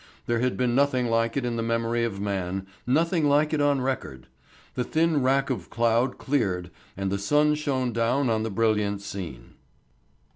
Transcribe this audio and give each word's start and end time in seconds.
There 0.25 0.39
had 0.39 0.57
been 0.57 0.73
nothing 0.73 1.05
like 1.05 1.37
it 1.37 1.45
in 1.45 1.57
the 1.57 1.61
memory 1.61 2.03
of 2.03 2.19
man, 2.19 2.65
nothing 2.87 3.29
like 3.29 3.53
it 3.53 3.61
on 3.61 3.81
record. 3.81 4.25
The 4.73 4.83
thin 4.83 5.21
wrack 5.21 5.51
of 5.51 5.69
cloud 5.69 6.17
cleared 6.17 6.71
and 6.97 7.11
the 7.11 7.19
sun 7.19 7.53
shone 7.53 7.93
down 7.93 8.27
on 8.27 8.41
the 8.41 8.49
brilliant 8.49 9.03
scene. 9.03 9.53